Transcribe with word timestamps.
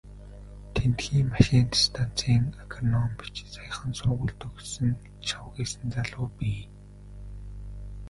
Тэндхийн 0.75 1.27
машинт 1.35 1.71
станцын 1.85 2.43
агрономич, 2.63 3.35
саяхан 3.53 3.91
сургууль 3.99 4.37
төгссөн 4.41 4.91
шавхийсэн 5.27 5.87
залуу 5.95 6.27
бий. 6.37 6.61